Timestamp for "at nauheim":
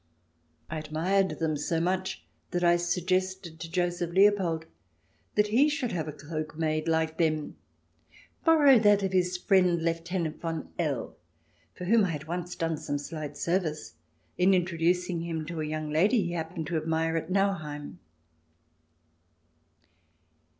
17.15-17.99